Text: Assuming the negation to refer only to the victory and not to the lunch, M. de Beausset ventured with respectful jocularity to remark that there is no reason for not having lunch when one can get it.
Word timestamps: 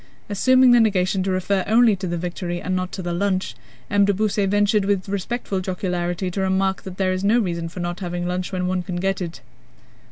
Assuming 0.29 0.71
the 0.71 0.79
negation 0.79 1.21
to 1.21 1.29
refer 1.29 1.63
only 1.67 1.95
to 1.95 2.07
the 2.07 2.17
victory 2.17 2.59
and 2.59 2.75
not 2.75 2.91
to 2.93 3.03
the 3.03 3.13
lunch, 3.13 3.53
M. 3.87 4.03
de 4.03 4.11
Beausset 4.15 4.49
ventured 4.49 4.83
with 4.83 5.07
respectful 5.07 5.59
jocularity 5.59 6.31
to 6.31 6.41
remark 6.41 6.81
that 6.81 6.97
there 6.97 7.13
is 7.13 7.23
no 7.23 7.37
reason 7.37 7.69
for 7.69 7.81
not 7.81 7.99
having 7.99 8.25
lunch 8.27 8.51
when 8.51 8.65
one 8.65 8.81
can 8.81 8.95
get 8.95 9.21
it. 9.21 9.41